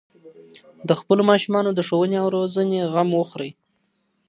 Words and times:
د 0.87 0.89
خپلو 0.99 1.21
ماشومانو 1.31 1.69
د 1.73 1.79
ښوونې 1.87 2.17
او 2.21 2.27
روزنې 2.37 2.79
غم 2.93 3.09
وخورئ. 3.15 3.51